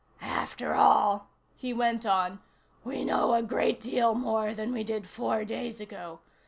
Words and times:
"After 0.23 0.73
all," 0.73 1.29
he 1.55 1.73
went 1.73 2.07
on, 2.07 2.39
"we 2.83 3.05
know 3.05 3.35
a 3.35 3.43
great 3.43 3.79
deal 3.79 4.15
more 4.15 4.51
than 4.51 4.73
we 4.73 4.83
did 4.83 5.07
four 5.07 5.45
days 5.45 5.79
ago. 5.79 6.21